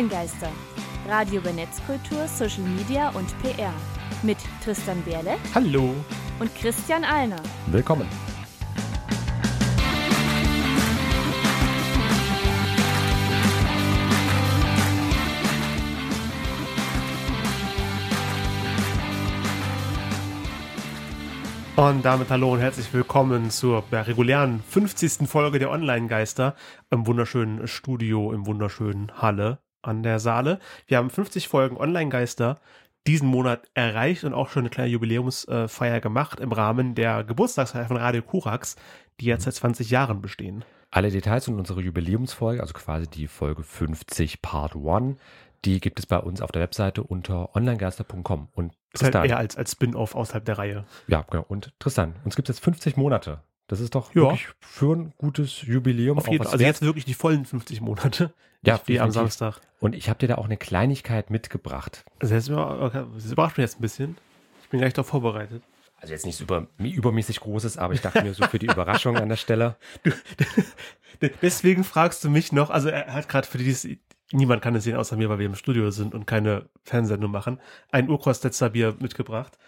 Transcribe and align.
Online-Geister. 0.00 0.48
Radio 1.06 1.40
über 1.42 1.52
Netzkultur, 1.52 2.26
Social 2.26 2.62
Media 2.62 3.10
und 3.10 3.28
PR. 3.42 3.74
Mit 4.22 4.38
Tristan 4.64 5.02
Berle 5.02 5.36
Hallo. 5.54 5.94
und 6.38 6.54
Christian 6.54 7.04
Alner. 7.04 7.42
Willkommen. 7.66 8.08
Und 21.76 22.02
damit 22.06 22.30
hallo 22.30 22.54
und 22.54 22.60
herzlich 22.60 22.90
willkommen 22.94 23.50
zur 23.50 23.84
ja, 23.90 24.00
regulären 24.00 24.62
50. 24.66 25.28
Folge 25.28 25.58
der 25.58 25.70
Online-Geister 25.70 26.54
im 26.90 27.06
wunderschönen 27.06 27.68
Studio, 27.68 28.32
im 28.32 28.46
wunderschönen 28.46 29.12
Halle 29.20 29.58
an 29.82 30.02
der 30.02 30.18
Saale. 30.18 30.58
Wir 30.86 30.98
haben 30.98 31.10
50 31.10 31.48
Folgen 31.48 31.76
Online-Geister 31.76 32.60
diesen 33.06 33.28
Monat 33.28 33.68
erreicht 33.74 34.24
und 34.24 34.34
auch 34.34 34.48
schon 34.50 34.62
eine 34.62 34.70
kleine 34.70 34.90
Jubiläumsfeier 34.90 36.00
gemacht 36.00 36.38
im 36.40 36.52
Rahmen 36.52 36.94
der 36.94 37.24
Geburtstagsfeier 37.24 37.86
von 37.86 37.96
Radio 37.96 38.22
Kurax, 38.22 38.76
die 39.20 39.26
jetzt 39.26 39.44
seit 39.44 39.54
20 39.54 39.90
Jahren 39.90 40.20
bestehen. 40.20 40.64
Alle 40.90 41.10
Details 41.10 41.48
und 41.48 41.58
unsere 41.58 41.80
Jubiläumsfolge, 41.80 42.60
also 42.60 42.74
quasi 42.74 43.08
die 43.08 43.28
Folge 43.28 43.62
50 43.62 44.42
Part 44.42 44.74
1, 44.76 45.16
die 45.64 45.80
gibt 45.80 45.98
es 45.98 46.06
bei 46.06 46.18
uns 46.18 46.40
auf 46.40 46.52
der 46.52 46.62
Webseite 46.62 47.02
unter 47.02 47.54
onlinegeister.com. 47.54 48.48
Und 48.52 48.72
Das 48.92 49.02
ist 49.02 49.04
halt 49.04 49.12
Tristan, 49.12 49.24
eher 49.24 49.38
als, 49.38 49.56
als 49.56 49.72
Spin-off 49.72 50.14
außerhalb 50.14 50.44
der 50.44 50.58
Reihe. 50.58 50.84
ja, 51.06 51.22
genau. 51.30 51.44
Und 51.46 51.72
Tristan, 51.78 52.16
uns 52.24 52.36
gibt 52.36 52.48
es 52.48 52.56
jetzt 52.56 52.64
50 52.64 52.96
Monate. 52.96 53.42
Das 53.70 53.78
ist 53.78 53.94
doch 53.94 54.12
Ja. 54.16 54.22
wirklich 54.22 54.48
für 54.60 54.96
ein 54.96 55.12
gutes 55.16 55.62
Jubiläum. 55.62 56.18
Auf 56.18 56.26
jeden. 56.26 56.44
Also 56.44 56.58
wert. 56.58 56.66
jetzt 56.68 56.82
wirklich 56.82 57.04
die 57.04 57.14
vollen 57.14 57.44
50 57.44 57.80
Monate. 57.80 58.32
Ja, 58.62 58.80
wie 58.86 58.98
am. 58.98 59.12
Samstag. 59.12 59.60
Und 59.78 59.94
ich 59.94 60.08
habe 60.08 60.18
dir 60.18 60.26
da 60.28 60.34
auch 60.34 60.44
eine 60.44 60.56
Kleinigkeit 60.56 61.30
mitgebracht. 61.30 62.04
Also 62.18 62.56
okay, 62.58 63.04
das 63.14 63.30
überrascht 63.30 63.56
mich 63.58 63.64
jetzt 63.64 63.78
ein 63.78 63.82
bisschen. 63.82 64.16
Ich 64.64 64.68
bin 64.70 64.80
gleich 64.80 64.92
darauf 64.92 65.06
vorbereitet. 65.06 65.62
Also 66.00 66.12
jetzt 66.14 66.26
nichts 66.26 66.40
über, 66.40 66.66
übermäßig 66.78 67.40
Großes, 67.40 67.76
aber 67.78 67.94
ich 67.94 68.00
dachte 68.00 68.22
mir 68.22 68.34
so 68.34 68.44
für 68.46 68.58
die 68.58 68.66
Überraschung 68.72 69.16
an 69.18 69.28
der 69.28 69.36
Stelle. 69.36 69.76
Deswegen 71.42 71.84
fragst 71.84 72.24
du 72.24 72.30
mich 72.30 72.52
noch, 72.52 72.70
also 72.70 72.88
er 72.88 73.12
hat 73.12 73.28
gerade 73.28 73.46
für 73.46 73.58
die, 73.58 73.64
die's- 73.64 73.86
niemand 74.32 74.62
kann 74.62 74.74
es 74.74 74.84
sehen 74.84 74.96
außer 74.96 75.16
mir, 75.16 75.28
weil 75.28 75.38
wir 75.38 75.46
im 75.46 75.54
Studio 75.54 75.90
sind 75.90 76.14
und 76.14 76.26
keine 76.26 76.68
Fernsehsendung 76.84 77.30
machen, 77.30 77.60
ein 77.92 78.08
Urkostetzer 78.08 78.70
Bier 78.70 78.96
mitgebracht. 79.00 79.58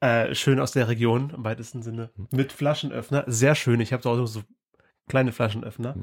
Äh, 0.00 0.34
schön 0.34 0.60
aus 0.60 0.72
der 0.72 0.88
Region, 0.88 1.30
im 1.36 1.44
weitesten 1.44 1.82
Sinne. 1.82 2.10
Mit 2.30 2.52
Flaschenöffner. 2.52 3.24
Sehr 3.26 3.54
schön. 3.54 3.80
Ich 3.80 3.92
habe 3.92 4.08
auch 4.08 4.26
so 4.26 4.42
kleine 5.08 5.32
Flaschenöffner. 5.32 5.94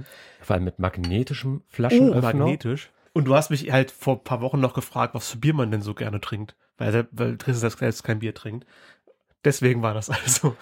Vor 0.42 0.54
allem 0.56 0.66
mit 0.66 0.80
magnetischem 0.80 1.62
Oh, 1.62 1.66
Flaschenöffner. 1.70 2.22
magnetisch. 2.22 2.92
Und 3.14 3.26
du 3.26 3.34
hast 3.34 3.50
mich 3.50 3.72
halt 3.72 3.90
vor 3.90 4.18
ein 4.18 4.24
paar 4.24 4.42
Wochen 4.42 4.60
noch 4.60 4.74
gefragt, 4.76 5.16
was 5.16 5.32
für 5.32 5.38
Bier 5.38 5.56
man 5.56 5.72
denn 5.72 5.82
so 5.82 5.96
gerne 5.96 6.22
trinkt. 6.22 6.56
Weil, 6.78 7.08
weil 7.12 7.38
Tristan 7.38 7.72
selbst 7.72 8.04
kein 8.04 8.20
Bier 8.20 8.36
trinkt. 8.36 8.68
Deswegen 9.44 9.82
war 9.82 9.96
das 9.96 10.10
also. 10.12 10.56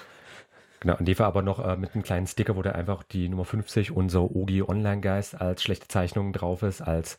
Genau, 0.80 0.96
und 0.98 1.06
die 1.06 1.18
war 1.20 1.28
aber 1.28 1.42
noch 1.42 1.60
äh, 1.60 1.76
mit 1.76 1.94
einem 1.94 2.04
kleinen 2.04 2.28
Sticker, 2.28 2.56
wo 2.56 2.62
da 2.62 2.72
einfach 2.72 3.04
die 3.04 3.28
Nummer 3.28 3.44
50, 3.44 3.92
unser 3.92 4.22
Ogi 4.24 4.62
Online-Geist, 4.62 5.42
als 5.42 5.64
schlechte 5.64 5.88
Zeichnung 5.90 6.32
drauf 6.32 6.64
ist, 6.64 6.82
als 6.82 7.18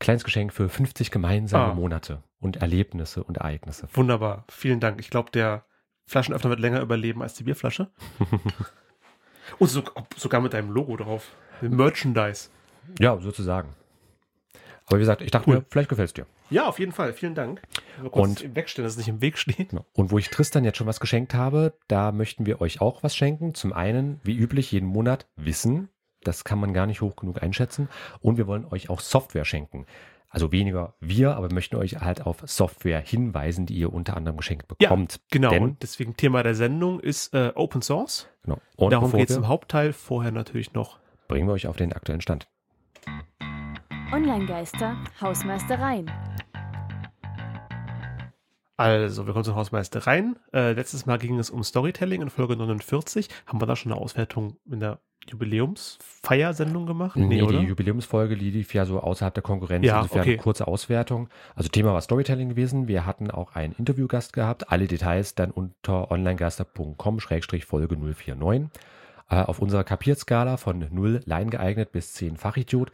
kleines 0.00 0.24
Geschenk 0.24 0.52
für 0.52 0.68
50 0.68 1.10
gemeinsame 1.12 1.72
Ah. 1.72 1.74
Monate 1.74 2.22
und 2.40 2.56
Erlebnisse 2.56 3.22
und 3.22 3.36
Ereignisse. 3.38 3.86
Wunderbar. 3.92 4.44
Vielen 4.48 4.80
Dank. 4.80 4.98
Ich 5.00 5.10
glaube, 5.10 5.30
der 5.30 5.64
Flaschenöffner 6.06 6.50
wird 6.50 6.60
länger 6.60 6.80
überleben 6.80 7.22
als 7.22 7.34
die 7.34 7.44
Bierflasche. 7.44 7.88
Und 9.58 9.68
so, 9.68 9.82
sogar 10.16 10.40
mit 10.40 10.52
deinem 10.52 10.70
Logo 10.70 10.96
drauf. 10.96 11.28
Merchandise. 11.60 12.50
Ja, 13.00 13.18
sozusagen. 13.20 13.70
Aber 14.86 14.96
wie 14.96 15.02
gesagt, 15.02 15.22
ich 15.22 15.30
dachte 15.30 15.48
Cool. 15.50 15.56
mir, 15.56 15.64
vielleicht 15.68 15.88
gefällt 15.88 16.08
es 16.08 16.14
dir. 16.14 16.26
Ja, 16.50 16.66
auf 16.66 16.78
jeden 16.78 16.92
Fall. 16.92 17.12
Vielen 17.12 17.34
Dank. 17.34 17.60
Und 18.10 18.54
wegstellen, 18.56 18.84
dass 18.86 18.92
es 18.94 18.98
nicht 18.98 19.08
im 19.08 19.20
Weg 19.20 19.38
steht. 19.38 19.70
Genau. 19.70 19.84
Und 19.92 20.10
wo 20.10 20.18
ich 20.18 20.30
Tristan 20.30 20.64
jetzt 20.64 20.78
schon 20.78 20.86
was 20.86 20.98
geschenkt 21.00 21.34
habe, 21.34 21.74
da 21.88 22.10
möchten 22.12 22.46
wir 22.46 22.60
euch 22.60 22.80
auch 22.80 23.02
was 23.02 23.14
schenken. 23.16 23.54
Zum 23.54 23.72
einen, 23.72 24.20
wie 24.24 24.36
üblich, 24.36 24.72
jeden 24.72 24.86
Monat 24.88 25.26
Wissen. 25.36 25.88
Das 26.22 26.44
kann 26.44 26.60
man 26.60 26.74
gar 26.74 26.86
nicht 26.86 27.00
hoch 27.00 27.16
genug 27.16 27.42
einschätzen. 27.42 27.88
Und 28.20 28.36
wir 28.36 28.46
wollen 28.46 28.64
euch 28.66 28.90
auch 28.90 29.00
Software 29.00 29.44
schenken. 29.44 29.86
Also 30.28 30.52
weniger 30.52 30.94
wir, 31.00 31.34
aber 31.34 31.48
wir 31.50 31.54
möchten 31.54 31.74
euch 31.74 32.00
halt 32.00 32.24
auf 32.24 32.42
Software 32.46 33.00
hinweisen, 33.00 33.66
die 33.66 33.74
ihr 33.74 33.92
unter 33.92 34.16
anderem 34.16 34.36
geschenkt 34.36 34.68
bekommt. 34.68 35.20
Genau. 35.32 35.50
Denn, 35.50 35.62
und 35.64 35.82
deswegen 35.82 36.16
Thema 36.16 36.44
der 36.44 36.54
Sendung 36.54 37.00
ist 37.00 37.34
äh, 37.34 37.52
Open 37.56 37.82
Source. 37.82 38.28
genau. 38.44 38.58
Und 38.76 38.92
Darum 38.92 39.10
geht 39.10 39.28
es 39.28 39.36
im 39.36 39.48
Hauptteil. 39.48 39.92
Vorher 39.92 40.30
natürlich 40.30 40.72
noch. 40.72 41.00
bringen 41.26 41.48
wir 41.48 41.52
euch 41.52 41.66
auf 41.66 41.76
den 41.76 41.92
aktuellen 41.92 42.20
Stand. 42.20 42.48
Online-Geister, 44.12 44.96
Hausmeistereien. 45.20 46.10
Also, 48.76 49.26
wir 49.26 49.32
kommen 49.34 49.44
zur 49.44 49.56
Hausmeistereien. 49.56 50.38
Äh, 50.54 50.72
letztes 50.72 51.06
Mal 51.06 51.18
ging 51.18 51.38
es 51.38 51.50
um 51.50 51.62
Storytelling 51.62 52.22
in 52.22 52.30
Folge 52.30 52.56
49. 52.56 53.28
Haben 53.46 53.60
wir 53.60 53.66
da 53.66 53.76
schon 53.76 53.92
eine 53.92 54.00
Auswertung 54.00 54.56
in 54.70 54.80
der 54.80 55.00
Jubiläumsfeiersendung 55.28 56.86
gemacht? 56.86 57.16
Nee, 57.16 57.40
die 57.46 57.56
Jubiläumsfolge 57.56 58.36
die 58.36 58.50
lief 58.50 58.74
ja 58.74 58.84
so 58.84 59.00
außerhalb 59.00 59.34
der 59.34 59.42
Konkurrenz. 59.42 59.84
Ja, 59.84 59.98
Insofern 59.98 60.20
okay. 60.22 60.32
eine 60.32 60.42
kurze 60.42 60.66
Auswertung. 60.66 61.28
Also 61.54 61.68
Thema 61.68 61.92
war 61.92 62.00
Storytelling 62.00 62.48
gewesen. 62.48 62.88
Wir 62.88 63.06
hatten 63.06 63.30
auch 63.30 63.54
einen 63.54 63.74
Interviewgast 63.74 64.32
gehabt. 64.32 64.70
Alle 64.70 64.86
Details 64.86 65.34
dann 65.34 65.50
unter 65.50 66.10
onlinegeister.com-folge 66.10 67.96
049. 67.96 68.70
Äh, 69.30 69.42
auf 69.42 69.60
unserer 69.60 69.84
Kapiertskala 69.84 70.56
von 70.56 70.86
0 70.90 71.22
Laien 71.24 71.50
geeignet 71.50 71.92
bis 71.92 72.14
10 72.14 72.36
Fachidiot 72.36 72.90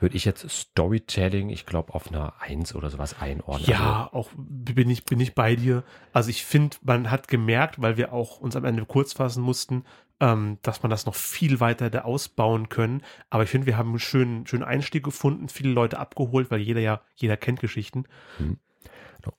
würde 0.00 0.16
ich 0.16 0.24
jetzt 0.24 0.48
Storytelling, 0.48 1.48
ich 1.48 1.66
glaube, 1.66 1.94
auf 1.94 2.08
einer 2.08 2.34
1 2.40 2.74
oder 2.74 2.90
sowas 2.90 3.20
einordnen. 3.20 3.70
Also, 3.70 3.72
Ja, 3.72 4.08
auch 4.12 4.28
bin 4.36 4.90
ich, 4.90 5.04
bin 5.04 5.18
ich 5.18 5.34
bei 5.34 5.56
dir. 5.56 5.82
Also 6.12 6.30
ich 6.30 6.44
finde, 6.44 6.76
man 6.82 7.10
hat 7.10 7.26
gemerkt, 7.26 7.80
weil 7.80 7.96
wir 7.96 8.12
auch 8.12 8.38
uns 8.38 8.54
am 8.54 8.64
Ende 8.64 8.84
kurz 8.84 9.14
fassen 9.14 9.42
mussten, 9.42 9.84
ähm, 10.20 10.58
dass 10.62 10.82
man 10.82 10.90
das 10.90 11.06
noch 11.06 11.14
viel 11.14 11.58
weiter 11.58 11.90
da 11.90 12.02
ausbauen 12.02 12.68
können. 12.68 13.02
Aber 13.30 13.44
ich 13.44 13.50
finde, 13.50 13.66
wir 13.66 13.76
haben 13.76 13.90
einen 13.90 13.98
schönen, 13.98 14.46
schönen 14.46 14.64
Einstieg 14.64 15.02
gefunden, 15.02 15.48
viele 15.48 15.70
Leute 15.70 15.98
abgeholt, 15.98 16.50
weil 16.50 16.60
jeder 16.60 16.80
ja, 16.80 17.00
jeder 17.16 17.36
kennt 17.36 17.60
Geschichten. 17.60 18.04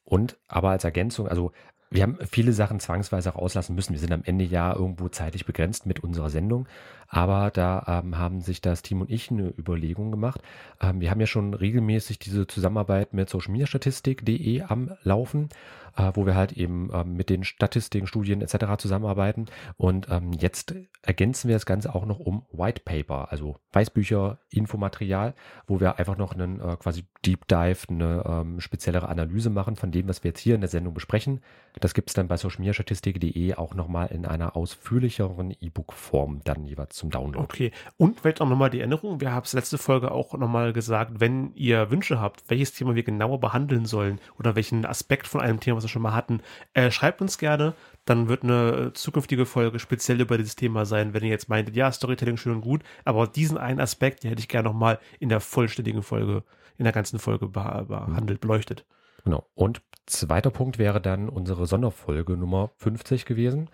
Und 0.04 0.38
aber 0.48 0.72
als 0.72 0.84
Ergänzung, 0.84 1.28
also 1.28 1.52
wir 1.92 2.04
haben 2.04 2.18
viele 2.30 2.54
Sachen 2.54 2.80
zwangsweise 2.80 3.34
auch 3.34 3.40
auslassen 3.40 3.76
müssen. 3.76 3.94
Wir 3.94 4.00
sind 4.00 4.14
am 4.14 4.24
Ende 4.24 4.46
ja 4.46 4.76
irgendwo 4.76 5.10
zeitlich 5.10 5.46
begrenzt 5.46 5.86
mit 5.88 6.02
unserer 6.02 6.30
Sendung. 6.30 6.68
Aber 7.08 7.50
da 7.50 8.02
ähm, 8.04 8.20
haben 8.20 8.42
sich 8.42 8.62
das 8.62 8.84
Team 8.84 9.02
und 9.02 9.10
ich 9.10 9.32
eine 9.32 9.52
Überlegung 9.58 10.12
gemacht. 10.12 10.42
Ähm, 10.80 11.02
wir 11.02 11.10
haben 11.10 11.20
ja 11.20 11.26
schon 11.26 11.56
regelmäßig 11.56 12.20
diese 12.20 12.46
Zusammenarbeit 12.46 13.14
mit 13.14 13.30
socialmediastatistik.de 13.30 14.62
am 14.62 14.92
Laufen, 15.04 15.50
äh, 15.98 16.12
wo 16.14 16.26
wir 16.26 16.36
halt 16.36 16.54
eben 16.54 16.90
ähm, 16.94 17.14
mit 17.14 17.30
den 17.30 17.44
Statistiken, 17.44 18.08
Studien 18.08 18.42
etc. 18.42 18.78
zusammenarbeiten. 18.78 19.46
Und 19.78 20.08
ähm, 20.10 20.34
jetzt 20.34 20.76
ergänzen 21.02 21.48
wir 21.48 21.56
das 21.56 21.66
Ganze 21.66 21.94
auch 21.94 22.06
noch 22.06 22.20
um 22.20 22.46
White 22.52 22.82
Paper, 22.84 23.32
also 23.32 23.58
Weißbücher, 23.72 24.40
Infomaterial, 24.50 25.34
wo 25.68 25.80
wir 25.80 26.00
einfach 26.00 26.18
noch 26.18 26.34
einen 26.34 26.60
äh, 26.60 26.76
quasi 26.78 27.06
Deep 27.26 27.48
Dive, 27.48 27.88
eine 27.90 28.24
ähm, 28.26 28.60
speziellere 28.60 29.10
Analyse 29.10 29.50
machen 29.50 29.76
von 29.76 29.92
dem, 29.92 30.08
was 30.08 30.24
wir 30.24 30.30
jetzt 30.30 30.40
hier 30.40 30.56
in 30.56 30.62
der 30.62 30.70
Sendung 30.70 30.94
besprechen. 30.94 31.42
Das 31.80 31.94
gibt 31.94 32.10
es 32.10 32.14
dann 32.14 32.28
bei 32.28 32.38
socialmediastatistik.de 32.38 33.56
auch 33.56 33.74
nochmal 33.74 34.08
in 34.08 34.26
einer 34.26 34.56
ausführlicheren 34.56 35.52
E-Book-Form 35.60 36.42
dann 36.44 36.66
jeweils 36.66 36.96
zum 36.96 37.10
Download. 37.10 37.44
Okay. 37.44 37.72
Und 37.98 38.20
vielleicht 38.20 38.42
auch 38.42 38.50
nochmal 38.50 38.70
die 38.70 38.80
Erinnerung, 38.80 39.22
wir 39.22 39.32
haben 39.32 39.44
es 39.44 39.54
letzte 39.54 39.78
Folge 39.78 40.12
auch 40.12 40.34
nochmal 40.34 40.74
gesagt, 40.74 41.20
wenn 41.20 41.54
ihr 41.56 41.92
Wünsche 41.92 42.20
habt, 42.20 42.50
welches 42.50 42.74
Thema 42.74 42.96
wir 42.96 43.04
genauer 43.04 43.40
behandeln 43.40 43.86
sollen 43.86 44.20
oder 44.38 44.56
welchen 44.56 44.86
Aspekt 44.86 45.28
von 45.28 45.42
einem 45.42 45.60
Thema, 45.60 45.79
was 45.80 45.86
wir 45.86 45.90
schon 45.90 46.02
mal 46.02 46.14
hatten, 46.14 46.42
äh, 46.74 46.92
schreibt 46.92 47.22
uns 47.22 47.38
gerne. 47.38 47.74
Dann 48.06 48.28
wird 48.28 48.44
eine 48.44 48.92
zukünftige 48.94 49.46
Folge 49.46 49.80
speziell 49.80 50.22
über 50.22 50.38
dieses 50.38 50.56
Thema 50.56 50.86
sein, 50.86 51.14
wenn 51.14 51.24
ihr 51.24 51.30
jetzt 51.30 51.50
meintet, 51.50 51.76
ja, 51.76 51.92
Storytelling 51.92 52.38
schön 52.38 52.54
und 52.56 52.62
gut, 52.62 52.84
aber 53.06 53.28
diesen 53.28 53.58
einen 53.58 53.80
Aspekt, 53.80 54.24
den 54.24 54.30
hätte 54.30 54.42
ich 54.42 54.48
gerne 54.48 54.68
nochmal 54.70 55.00
in 55.20 55.30
der 55.30 55.40
vollständigen 55.40 56.04
Folge, 56.04 56.44
in 56.78 56.84
der 56.84 56.94
ganzen 56.94 57.20
Folge 57.20 57.46
beh- 57.46 57.86
behandelt, 57.86 58.42
beleuchtet. 58.42 58.86
Genau. 59.24 59.46
Und 59.54 59.81
zweiter 60.06 60.50
Punkt 60.50 60.78
wäre 60.78 61.02
dann 61.02 61.30
unsere 61.30 61.66
Sonderfolge 61.66 62.38
Nummer 62.38 62.72
50 62.78 63.25
gewesen. 63.25 63.70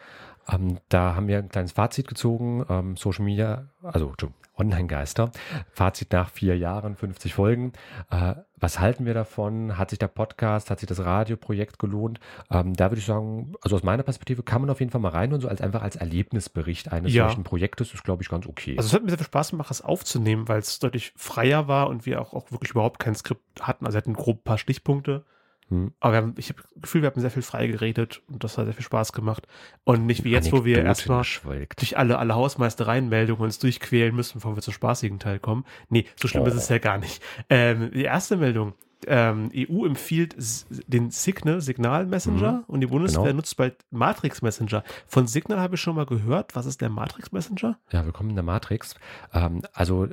Ähm, 0.50 0.80
da 0.90 1.16
haben 1.16 1.28
wir 1.28 1.38
ein 1.38 1.50
kleines 1.50 1.72
Fazit 1.72 2.08
gezogen. 2.08 2.66
Ähm, 2.69 2.98
Social 2.98 3.25
Media, 3.25 3.69
also 3.84 4.13
Online-Geister. 4.57 5.31
Fazit 5.72 6.12
nach 6.12 6.30
vier 6.30 6.57
Jahren, 6.57 6.96
50 6.96 7.34
Folgen. 7.34 7.74
Äh, 8.10 8.36
was 8.57 8.80
halten 8.80 9.06
wir 9.06 9.13
davon? 9.13 9.78
Hat 9.78 9.90
sich 9.90 10.00
der 10.00 10.07
Podcast, 10.07 10.72
hat 10.72 10.80
sich 10.80 10.88
das 10.88 11.04
Radioprojekt 11.04 11.78
gelohnt? 11.78 12.19
Ähm, 12.50 12.74
da 12.74 12.90
würde 12.90 13.00
ich 13.00 13.06
sagen, 13.06 13.54
also 13.62 13.75
aus 13.75 13.84
meiner 13.84 14.04
Perspektive 14.04 14.44
kann 14.44 14.62
man 14.62 14.69
auf 14.69 14.80
jeden 14.80 14.92
Fall 14.92 15.02
mal 15.02 15.10
rein 15.10 15.34
und 15.34 15.42
so 15.42 15.48
als 15.48 15.62
einfach 15.62 15.81
als 15.81 15.96
Erlebnisbericht 15.98 16.92
eines 16.92 17.13
Ja. 17.13 17.28
solchen 17.28 17.44
Projektes 17.44 17.94
ist, 17.94 18.04
glaube 18.04 18.24
ich, 18.24 18.30
ganz 18.30 18.48
okay. 18.48 18.75
Also 18.78 18.88
es 18.88 18.94
hat 18.94 19.04
mir 19.04 19.10
sehr 19.10 19.18
viel 19.18 19.25
Spaß 19.28 19.52
gemacht, 19.52 19.69
das 19.69 19.81
aufzunehmen, 19.81 20.48
weil 20.48 20.60
es 20.60 20.80
deutlich 20.80 21.13
freier 21.16 21.68
war 21.68 21.88
und 21.90 22.06
wir 22.06 22.22
auch, 22.22 22.34
auch 22.34 22.51
wirklich 22.51 22.72
überhaupt 22.72 23.00
kein 23.00 23.16
Skript 23.16 23.44
hatten. 23.62 23.86
Also 23.86 23.96
wir 23.96 24.01
hatten 24.01 24.13
grob 24.13 24.40
ein 24.40 24.44
paar 24.44 24.58
Stichpunkte, 24.58 25.25
Hm. 25.69 25.94
Aber 26.00 26.13
wir 26.13 26.17
haben, 26.17 26.35
ich 26.38 26.50
habe 26.50 26.62
das 26.62 26.81
Gefühl, 26.81 27.01
wir 27.01 27.09
haben 27.09 27.19
sehr 27.19 27.31
viel 27.31 27.41
frei 27.41 27.67
geredet 27.67 28.21
und 28.27 28.44
das 28.44 28.57
hat 28.57 28.65
sehr 28.65 28.73
viel 28.73 28.85
Spaß 28.85 29.13
gemacht. 29.13 29.47
Und 29.83 30.06
nicht 30.06 30.23
wie 30.23 30.31
jetzt, 30.31 30.51
wo 30.51 30.63
wir 30.63 30.83
erstmal 30.83 31.23
durch 31.77 31.97
alle, 31.97 32.19
alle 32.19 32.35
Hausmeistereienmeldungen 32.35 33.44
uns 33.44 33.59
durchquälen 33.59 34.15
müssen, 34.15 34.35
bevor 34.35 34.56
wir 34.56 34.62
zum 34.62 34.73
spaßigen 34.73 35.19
Teil 35.19 35.39
kommen. 35.39 35.65
Nee, 35.89 36.06
so 36.15 36.27
schlimm 36.27 36.44
oh. 36.44 36.47
ist 36.47 36.56
es 36.56 36.69
ja 36.69 36.77
gar 36.77 36.97
nicht. 36.97 37.21
Ähm, 37.50 37.91
die 37.91 38.03
erste 38.03 38.38
Meldung. 38.38 38.73
Ähm, 39.07 39.51
EU 39.53 39.85
empfiehlt 39.85 40.35
den 40.88 41.12
Signal, 41.12 41.62
Signal 41.62 42.07
Messenger 42.07 42.53
mhm. 42.53 42.63
und 42.65 42.81
die 42.81 42.88
Bundeswehr 42.88 43.23
genau. 43.23 43.35
nutzt 43.35 43.56
bald 43.56 43.75
Matrix 43.91 44.41
Messenger. 44.41 44.83
Von 45.06 45.27
Signal 45.27 45.59
habe 45.59 45.75
ich 45.75 45.81
schon 45.81 45.95
mal 45.95 46.07
gehört. 46.07 46.56
Was 46.56 46.65
ist 46.65 46.81
der 46.81 46.89
Matrix 46.89 47.31
Messenger? 47.31 47.77
Ja, 47.91 48.03
willkommen 48.06 48.31
in 48.31 48.35
der 48.35 48.44
Matrix. 48.44 48.95
Ähm, 49.31 49.62
also 49.73 50.07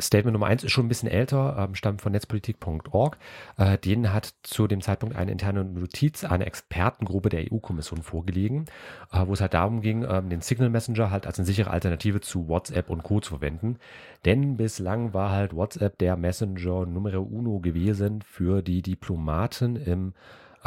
Statement 0.00 0.32
Nummer 0.32 0.46
eins 0.46 0.64
ist 0.64 0.72
schon 0.72 0.86
ein 0.86 0.88
bisschen 0.88 1.08
älter, 1.08 1.56
ähm, 1.58 1.74
stammt 1.74 2.02
von 2.02 2.12
netzpolitik.org. 2.12 3.18
Äh, 3.56 3.78
denen 3.78 4.12
hat 4.12 4.34
zu 4.42 4.66
dem 4.66 4.80
Zeitpunkt 4.80 5.16
eine 5.16 5.30
interne 5.30 5.64
Notiz 5.64 6.24
einer 6.24 6.46
Expertengruppe 6.46 7.28
der 7.28 7.52
EU-Kommission 7.52 8.02
vorgelegen, 8.02 8.66
äh, 9.12 9.26
wo 9.26 9.32
es 9.32 9.40
halt 9.40 9.54
darum 9.54 9.80
ging, 9.80 10.06
ähm, 10.08 10.30
den 10.30 10.40
Signal 10.40 10.70
Messenger 10.70 11.10
halt 11.10 11.26
als 11.26 11.38
eine 11.38 11.46
sichere 11.46 11.70
Alternative 11.70 12.20
zu 12.20 12.48
WhatsApp 12.48 12.90
und 12.90 13.02
Co. 13.02 13.20
zu 13.20 13.30
verwenden. 13.30 13.78
Denn 14.24 14.56
bislang 14.56 15.14
war 15.14 15.30
halt 15.30 15.54
WhatsApp 15.54 15.98
der 15.98 16.16
Messenger 16.16 16.86
Numero 16.86 17.22
Uno 17.22 17.60
gewesen 17.60 18.22
für 18.22 18.62
die 18.62 18.82
Diplomaten 18.82 19.76
im 19.76 20.08
äh, 20.10 20.12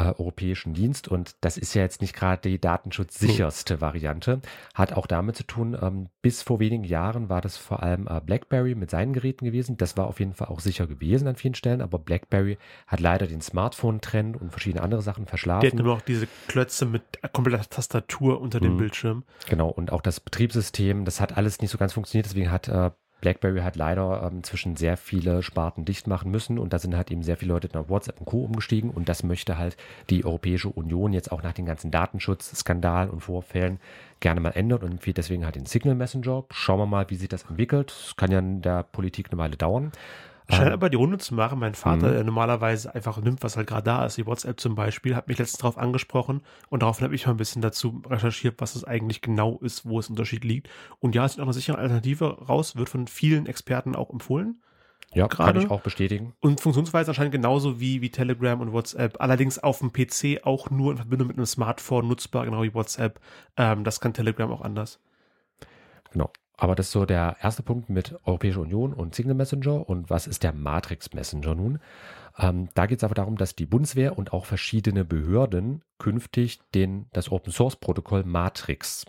europäischen 0.06 0.74
Dienst. 0.74 1.08
Und 1.08 1.36
das 1.40 1.58
ist 1.58 1.74
ja 1.74 1.82
jetzt 1.82 2.00
nicht 2.00 2.14
gerade 2.14 2.48
die 2.48 2.60
datenschutzsicherste. 2.60 3.80
Variante. 3.80 4.40
Hat 4.74 4.92
auch 4.92 5.06
damit 5.06 5.36
zu 5.36 5.44
tun, 5.44 5.76
ähm, 5.80 6.08
bis 6.22 6.42
vor 6.42 6.60
wenigen 6.60 6.84
Jahren 6.84 7.28
war 7.28 7.40
das 7.40 7.56
vor 7.56 7.82
allem 7.82 8.06
äh, 8.06 8.20
BlackBerry 8.20 8.74
mit 8.74 8.90
seinen 8.90 9.12
Geräten 9.12 9.44
gewesen. 9.44 9.76
Das 9.76 9.96
war 9.96 10.06
auf 10.06 10.20
jeden 10.20 10.34
Fall 10.34 10.48
auch 10.48 10.60
sicher 10.60 10.86
gewesen 10.86 11.28
an 11.28 11.36
vielen 11.36 11.54
Stellen, 11.54 11.80
aber 11.80 11.98
BlackBerry 11.98 12.58
hat 12.86 13.00
leider 13.00 13.26
den 13.26 13.40
Smartphone-Trend 13.40 14.40
und 14.40 14.50
verschiedene 14.50 14.82
andere 14.82 15.02
Sachen 15.02 15.26
verschlafen. 15.26 15.62
Der 15.62 15.70
hat 15.70 15.78
nur 15.78 15.94
noch 15.94 16.02
diese 16.02 16.28
Klötze 16.48 16.86
mit 16.86 17.02
kompletter 17.32 17.68
Tastatur 17.68 18.40
unter 18.40 18.60
dem 18.60 18.72
hm. 18.72 18.78
Bildschirm. 18.78 19.24
Genau, 19.48 19.68
und 19.68 19.92
auch 19.92 20.00
das 20.00 20.20
Betriebssystem, 20.20 21.04
das 21.04 21.20
hat 21.20 21.36
alles 21.36 21.60
nicht 21.60 21.70
so 21.70 21.78
ganz 21.78 21.92
funktioniert. 21.92 22.26
Deswegen 22.26 22.50
hat 22.50 22.68
äh, 22.68 22.90
BlackBerry 23.22 23.60
hat 23.60 23.76
leider 23.76 24.28
ähm, 24.30 24.42
zwischen 24.42 24.76
sehr 24.76 24.98
viele 24.98 25.42
Sparten 25.42 25.86
dicht 25.86 26.06
machen 26.06 26.30
müssen 26.30 26.58
und 26.58 26.74
da 26.74 26.78
sind 26.78 26.94
halt 26.94 27.10
eben 27.10 27.22
sehr 27.22 27.38
viele 27.38 27.54
Leute 27.54 27.70
nach 27.72 27.88
WhatsApp 27.88 28.20
und 28.20 28.26
Co. 28.26 28.44
umgestiegen 28.44 28.90
und 28.90 29.08
das 29.08 29.22
möchte 29.22 29.56
halt 29.56 29.78
die 30.10 30.26
Europäische 30.26 30.68
Union 30.68 31.14
jetzt 31.14 31.32
auch 31.32 31.42
nach 31.42 31.54
den 31.54 31.64
ganzen 31.64 31.90
Datenschutzskandalen 31.90 33.08
und 33.08 33.20
Vorfällen 33.20 33.78
gerne 34.20 34.40
mal 34.40 34.50
ändern 34.50 34.82
und 34.82 34.92
empfiehlt 34.92 35.16
deswegen 35.16 35.44
halt 35.44 35.54
den 35.54 35.66
Signal 35.66 35.94
Messenger. 35.94 36.44
Schauen 36.50 36.80
wir 36.80 36.86
mal, 36.86 37.08
wie 37.08 37.16
sich 37.16 37.28
das 37.28 37.44
entwickelt. 37.44 37.92
Es 37.92 38.16
kann 38.16 38.30
ja 38.30 38.40
in 38.40 38.60
der 38.60 38.82
Politik 38.82 39.28
eine 39.30 39.38
Weile 39.38 39.56
dauern. 39.56 39.92
Scheint 40.50 40.68
ähm, 40.68 40.72
aber 40.72 40.90
die 40.90 40.96
Runde 40.96 41.18
zu 41.18 41.34
machen. 41.34 41.58
Mein 41.58 41.74
Vater, 41.74 42.08
mhm. 42.08 42.12
der 42.12 42.24
normalerweise 42.24 42.94
einfach 42.94 43.20
nimmt, 43.20 43.42
was 43.42 43.56
halt 43.56 43.66
gerade 43.68 43.84
da 43.84 44.04
ist, 44.04 44.18
wie 44.18 44.26
WhatsApp 44.26 44.60
zum 44.60 44.74
Beispiel, 44.74 45.14
hat 45.14 45.28
mich 45.28 45.38
letztens 45.38 45.60
darauf 45.60 45.78
angesprochen 45.78 46.42
und 46.68 46.82
daraufhin 46.82 47.04
habe 47.04 47.14
ich 47.14 47.26
mal 47.26 47.34
ein 47.34 47.38
bisschen 47.38 47.62
dazu 47.62 48.02
recherchiert, 48.06 48.56
was 48.58 48.74
es 48.74 48.84
eigentlich 48.84 49.20
genau 49.20 49.58
ist, 49.58 49.86
wo 49.86 49.98
es 49.98 50.10
Unterschied 50.10 50.44
liegt. 50.44 50.68
Und 50.98 51.14
ja, 51.14 51.24
es 51.24 51.32
ist 51.32 51.38
auch 51.38 51.44
eine 51.44 51.52
sichere 51.52 51.78
Alternative 51.78 52.46
raus, 52.48 52.76
wird 52.76 52.88
von 52.88 53.06
vielen 53.06 53.46
Experten 53.46 53.94
auch 53.94 54.10
empfohlen. 54.10 54.60
Ja, 55.14 55.26
grade. 55.26 55.52
kann 55.52 55.62
ich 55.62 55.70
auch 55.70 55.82
bestätigen. 55.82 56.34
Und 56.40 56.60
Funktionsweise 56.60 57.10
anscheinend 57.10 57.32
genauso 57.32 57.80
wie, 57.80 58.00
wie 58.00 58.10
Telegram 58.10 58.60
und 58.60 58.72
WhatsApp. 58.72 59.20
Allerdings 59.20 59.58
auf 59.58 59.80
dem 59.80 59.92
PC 59.92 60.44
auch 60.44 60.70
nur 60.70 60.92
in 60.92 60.96
Verbindung 60.96 61.28
mit 61.28 61.36
einem 61.36 61.46
Smartphone 61.46 62.08
nutzbar, 62.08 62.46
genau 62.46 62.62
wie 62.62 62.72
WhatsApp. 62.72 63.20
Ähm, 63.56 63.84
das 63.84 64.00
kann 64.00 64.14
Telegram 64.14 64.50
auch 64.50 64.62
anders. 64.62 65.00
Genau. 66.12 66.30
Aber 66.62 66.76
das 66.76 66.86
ist 66.86 66.92
so 66.92 67.04
der 67.06 67.38
erste 67.42 67.64
Punkt 67.64 67.90
mit 67.90 68.14
Europäischer 68.24 68.60
Union 68.60 68.92
und 68.92 69.16
Signal 69.16 69.34
Messenger. 69.34 69.88
Und 69.88 70.10
was 70.10 70.28
ist 70.28 70.44
der 70.44 70.52
Matrix 70.52 71.12
Messenger 71.12 71.56
nun? 71.56 71.80
Ähm, 72.38 72.68
da 72.74 72.86
geht 72.86 72.98
es 72.98 73.04
aber 73.04 73.16
darum, 73.16 73.36
dass 73.36 73.56
die 73.56 73.66
Bundeswehr 73.66 74.16
und 74.16 74.32
auch 74.32 74.44
verschiedene 74.44 75.04
Behörden 75.04 75.82
künftig 75.98 76.60
den, 76.72 77.06
das 77.12 77.32
Open 77.32 77.52
Source 77.52 77.74
Protokoll 77.74 78.22
Matrix 78.22 79.06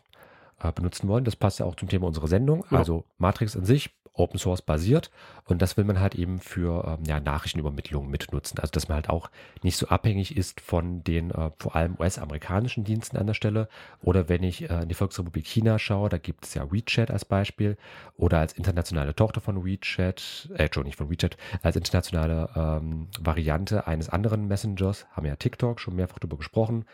äh, 0.61 0.71
benutzen 0.71 1.07
wollen. 1.07 1.25
Das 1.25 1.35
passt 1.35 1.59
ja 1.59 1.67
auch 1.67 1.75
zum 1.75 1.89
Thema 1.89 2.07
unserer 2.07 2.27
Sendung. 2.27 2.65
Ja. 2.71 2.79
Also 2.79 3.05
Matrix 3.19 3.55
an 3.55 3.65
sich 3.65 3.91
Open 4.13 4.39
Source 4.39 4.61
basiert 4.61 5.11
und 5.45 5.61
das 5.61 5.75
will 5.77 5.83
man 5.83 5.99
halt 5.99 6.15
eben 6.15 6.39
für 6.39 6.97
ähm, 6.99 7.05
ja, 7.05 7.19
Nachrichtenübermittlung 7.19 8.09
mitnutzen. 8.09 8.59
Also 8.59 8.71
dass 8.71 8.87
man 8.87 8.95
halt 8.95 9.09
auch 9.09 9.29
nicht 9.63 9.77
so 9.77 9.87
abhängig 9.87 10.37
ist 10.37 10.61
von 10.61 11.03
den 11.03 11.31
äh, 11.31 11.51
vor 11.57 11.75
allem 11.75 11.95
US-amerikanischen 11.99 12.83
Diensten 12.83 13.17
an 13.17 13.27
der 13.27 13.33
Stelle 13.33 13.67
oder 14.01 14.29
wenn 14.29 14.43
ich 14.43 14.69
äh, 14.69 14.83
in 14.83 14.89
die 14.89 14.95
Volksrepublik 14.95 15.47
China 15.47 15.79
schaue, 15.79 16.09
da 16.09 16.17
gibt 16.17 16.45
es 16.45 16.53
ja 16.53 16.71
WeChat 16.71 17.09
als 17.11 17.25
Beispiel 17.25 17.77
oder 18.15 18.39
als 18.39 18.53
internationale 18.53 19.15
Tochter 19.15 19.41
von 19.41 19.65
WeChat, 19.65 20.49
äh, 20.55 20.69
schon 20.71 20.83
nicht 20.85 20.97
von 20.97 21.09
WeChat, 21.09 21.37
als 21.61 21.75
internationale 21.75 22.49
ähm, 22.55 23.07
Variante 23.19 23.87
eines 23.87 24.09
anderen 24.09 24.47
Messengers, 24.47 25.07
haben 25.11 25.23
wir 25.23 25.31
ja 25.31 25.35
TikTok 25.35 25.79
schon 25.79 25.95
mehrfach 25.95 26.19
darüber 26.19 26.37
gesprochen. 26.37 26.85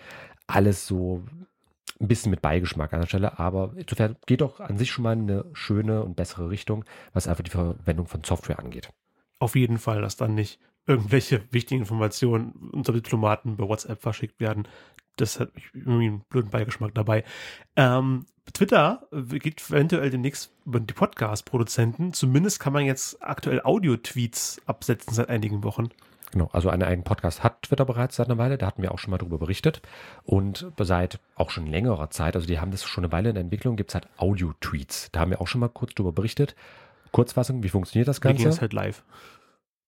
Alles 0.48 0.88
so 0.88 1.24
ein 2.00 2.08
bisschen 2.08 2.32
mit 2.32 2.42
Beigeschmack 2.42 2.94
an 2.94 3.02
der 3.02 3.08
Stelle, 3.08 3.40
aber 3.40 3.74
insofern 3.76 4.16
geht 4.26 4.42
doch 4.42 4.60
an 4.60 4.78
sich 4.78 4.92
schon 4.92 5.04
mal 5.04 5.12
eine 5.12 5.46
schöne 5.54 6.04
und 6.04 6.16
bessere 6.16 6.50
Richtung, 6.50 6.86
was 7.14 7.28
einfach 7.28 7.44
die 7.44 7.52
Verwendung 7.52 8.08
von 8.08 8.24
Software 8.24 8.60
angeht. 8.60 8.90
Auf 9.40 9.56
jeden 9.56 9.78
Fall, 9.78 10.02
dass 10.02 10.18
dann 10.18 10.36
nicht 10.36 10.60
irgendwelche 10.86 11.44
wichtigen 11.52 11.82
Informationen 11.82 12.52
unter 12.72 12.94
Diplomaten 12.94 13.58
bei 13.58 13.68
WhatsApp 13.68 14.02
verschickt 14.02 14.40
werden. 14.40 14.68
Das 15.18 15.40
hat 15.40 15.52
irgendwie 15.74 16.08
einen 16.08 16.22
blöden 16.30 16.50
Beigeschmack 16.50 16.96
dabei. 16.96 17.24
Ähm, 17.76 18.26
Twitter 18.54 19.08
geht 19.12 19.70
eventuell 19.70 20.10
demnächst 20.10 20.52
über 20.66 20.80
die 20.80 20.94
Podcast-Produzenten. 20.94 22.14
Zumindest 22.14 22.60
kann 22.60 22.74
man 22.74 22.86
jetzt 22.86 23.22
aktuell 23.22 23.62
Audio-Tweets 23.64 24.62
absetzen 24.66 25.14
seit 25.14 25.30
einigen 25.30 25.64
Wochen. 25.64 25.90
Genau, 26.32 26.50
also 26.54 26.70
einen 26.70 26.84
eigenen 26.84 27.04
Podcast 27.04 27.44
hat 27.44 27.64
Twitter 27.64 27.86
bereits 27.86 28.16
seit 28.16 28.28
einer 28.28 28.38
Weile, 28.38 28.58
da 28.58 28.68
hatten 28.68 28.84
wir 28.84 28.92
auch 28.92 29.00
schon 29.00 29.12
mal 29.12 29.18
drüber 29.18 29.40
berichtet. 29.40 29.82
Und 30.24 30.72
seit 30.80 31.20
auch 31.36 31.50
schon 31.50 31.66
längerer 31.66 32.10
Zeit, 32.12 32.36
also 32.36 32.48
die 32.48 32.60
haben 32.60 32.72
das 32.72 32.84
schon 32.84 33.04
eine 33.04 33.12
Weile 33.12 33.30
in 33.30 33.36
der 33.36 33.44
Entwicklung, 33.44 33.76
gibt 33.76 33.90
es 33.90 33.96
halt 33.96 34.08
Audio-Tweets. 34.18 35.12
Da 35.12 35.22
haben 35.22 35.32
wir 35.32 35.42
auch 35.42 35.48
schon 35.48 35.62
mal 35.62 35.70
kurz 35.70 35.96
drüber 35.96 36.12
berichtet. 36.12 36.56
Kurzfassung, 37.12 37.64
wie 37.64 37.70
funktioniert 37.70 38.08
das 38.08 38.22
Ganze? 38.22 38.44
Wir 38.44 38.52
gehen 38.52 38.62
halt 38.62 38.74
live. 38.74 39.04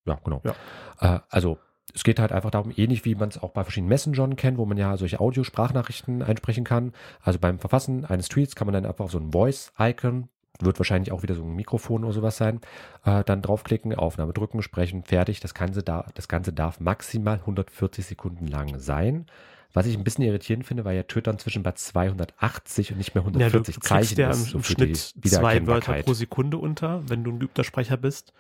Ja, 0.06 0.20
genau. 0.24 0.42
Ja. 0.44 0.56
Äh, 1.00 1.20
also 1.30 1.60
es 1.94 2.04
geht 2.04 2.20
halt 2.20 2.32
einfach 2.32 2.52
darum, 2.52 2.72
ähnlich 2.76 3.06
wie 3.06 3.16
man 3.16 3.30
es 3.30 3.42
auch 3.42 3.52
bei 3.52 3.64
verschiedenen 3.64 3.90
Messengern 3.90 4.36
kennt, 4.36 4.58
wo 4.58 4.66
man 4.66 4.78
ja 4.78 4.98
solche 4.98 5.20
Audio-Sprachnachrichten 5.20 6.24
einsprechen 6.24 6.64
kann. 6.64 6.94
Also 7.22 7.38
beim 7.38 7.60
Verfassen 7.60 8.06
eines 8.06 8.30
Tweets 8.30 8.56
kann 8.56 8.66
man 8.66 8.74
dann 8.74 8.86
einfach 8.86 9.06
auf 9.06 9.12
so 9.12 9.20
ein 9.20 9.32
Voice-Icon 9.32 10.30
wird 10.64 10.80
wahrscheinlich 10.80 11.12
auch 11.12 11.24
wieder 11.24 11.36
so 11.36 11.44
ein 11.44 11.56
Mikrofon 11.56 12.04
oder 12.04 12.14
sowas 12.14 12.38
sein. 12.38 12.62
Äh, 13.06 13.24
dann 13.24 13.42
draufklicken, 13.42 13.96
Aufnahme 13.96 14.34
drücken, 14.34 14.62
sprechen, 14.62 15.04
fertig. 15.04 15.40
Das 15.40 15.54
Ganze, 15.54 15.84
da, 15.84 16.06
das 16.16 16.28
Ganze 16.28 16.54
darf 16.54 16.80
maximal 16.80 17.38
140 17.38 18.06
Sekunden 18.06 18.48
lang 18.48 18.80
sein. 18.80 19.26
Was 19.74 19.86
ich 19.86 19.98
ein 19.98 20.04
bisschen 20.04 20.26
irritierend 20.26 20.66
finde, 20.66 20.84
weil 20.84 20.98
ja 20.98 21.04
Twitter 21.04 21.32
inzwischen 21.32 21.64
bei 21.64 21.72
280 21.72 22.92
und 22.92 22.98
nicht 22.98 23.16
mehr 23.16 23.24
140 23.24 23.76
ja, 23.76 23.80
du, 23.80 23.88
Zeichen 23.88 24.20
ja 24.20 24.30
ist. 24.32 24.54
im 24.54 24.64
Schnitt 24.64 24.98
zwei 24.98 25.66
Wörter 25.66 25.94
pro 26.04 26.14
Sekunde 26.14 26.58
unter, 26.58 27.08
wenn 27.10 27.24
du 27.24 27.32
ein 27.32 27.40
geübter 27.40 27.64
Sprecher 27.64 27.98
bist. 27.98 28.34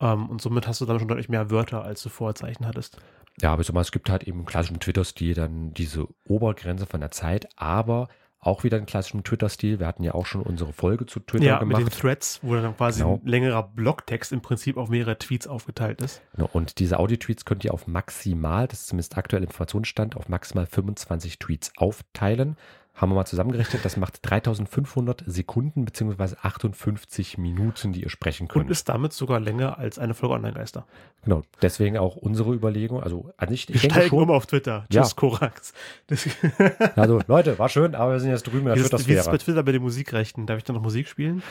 Um, 0.00 0.06
ähm, 0.08 0.30
und 0.30 0.40
somit 0.40 0.68
hast 0.68 0.80
du 0.80 0.86
dann 0.86 1.00
schon 1.00 1.08
deutlich 1.08 1.28
mehr 1.28 1.50
Wörter, 1.50 1.82
als 1.82 2.02
du 2.04 2.08
vorher 2.08 2.36
Zeichen 2.36 2.66
hattest. 2.68 2.98
Ja, 3.40 3.52
aber 3.52 3.62
ich 3.62 3.66
sag 3.66 3.74
mal, 3.74 3.80
es 3.80 3.90
gibt 3.90 4.10
halt 4.10 4.24
eben 4.24 4.40
im 4.40 4.46
klassischen 4.46 4.78
Twitter-Stil 4.78 5.34
dann 5.34 5.74
diese 5.74 6.06
Obergrenze 6.24 6.86
von 6.86 7.00
der 7.00 7.10
Zeit, 7.10 7.48
aber 7.56 8.08
auch 8.40 8.62
wieder 8.64 8.76
einen 8.76 8.86
klassischen 8.86 9.24
Twitter-Stil. 9.24 9.80
Wir 9.80 9.86
hatten 9.86 10.04
ja 10.04 10.14
auch 10.14 10.26
schon 10.26 10.42
unsere 10.42 10.72
Folge 10.72 11.06
zu 11.06 11.20
Twitter 11.20 11.44
ja, 11.44 11.58
gemacht. 11.58 11.78
Ja, 11.78 11.84
mit 11.84 11.94
den 11.94 12.00
Threads, 12.00 12.40
wo 12.42 12.54
dann 12.54 12.76
quasi 12.76 13.00
genau. 13.00 13.20
ein 13.22 13.28
längerer 13.28 13.62
Blogtext 13.64 14.32
im 14.32 14.40
Prinzip 14.40 14.76
auf 14.76 14.88
mehrere 14.88 15.18
Tweets 15.18 15.46
aufgeteilt 15.46 16.00
ist. 16.00 16.22
Genau, 16.34 16.48
und 16.52 16.78
diese 16.78 16.98
Audio-Tweets 16.98 17.44
könnt 17.44 17.64
ihr 17.64 17.74
auf 17.74 17.86
maximal, 17.86 18.68
das 18.68 18.80
ist 18.80 18.88
zumindest 18.88 19.16
aktuell 19.16 19.42
Informationsstand, 19.42 20.16
auf 20.16 20.28
maximal 20.28 20.66
25 20.66 21.38
Tweets 21.38 21.72
aufteilen 21.76 22.56
haben 22.98 23.10
wir 23.10 23.14
mal 23.14 23.26
zusammengerechnet, 23.26 23.84
das 23.84 23.96
macht 23.96 24.18
3500 24.28 25.22
Sekunden 25.24 25.84
bzw. 25.84 26.34
58 26.42 27.38
Minuten, 27.38 27.92
die 27.92 28.02
ihr 28.02 28.10
sprechen 28.10 28.48
könnt. 28.48 28.64
Und 28.64 28.70
ist 28.72 28.88
damit 28.88 29.12
sogar 29.12 29.38
länger 29.38 29.78
als 29.78 30.00
eine 30.00 30.14
Folge 30.14 30.34
Online-Geister. 30.34 30.84
Genau, 31.22 31.42
deswegen 31.62 31.96
auch 31.96 32.16
unsere 32.16 32.52
Überlegung. 32.52 33.00
Also 33.00 33.32
an 33.36 33.50
sich, 33.50 33.70
ich 33.70 33.82
wir 33.82 33.90
denke 33.90 34.08
schon, 34.08 34.24
um 34.24 34.30
auf 34.30 34.46
Twitter. 34.46 34.84
Tschüss, 34.90 35.10
ja. 35.10 35.14
Korax. 35.14 35.72
also 36.96 37.20
Leute, 37.28 37.58
war 37.58 37.68
schön, 37.68 37.94
aber 37.94 38.12
wir 38.12 38.20
sind 38.20 38.30
jetzt 38.30 38.44
drüben 38.44 38.66
in 38.66 38.74
der 38.74 38.74
Twitter-Sphäre. 38.74 39.08
Wie 39.08 39.12
ist 39.12 39.26
es 39.26 39.30
bei 39.30 39.38
Twitter 39.38 39.62
bei 39.62 39.72
den 39.72 39.82
Musikrechten? 39.82 40.46
Darf 40.46 40.58
ich 40.58 40.64
da 40.64 40.72
noch 40.72 40.82
Musik 40.82 41.06
spielen? 41.06 41.42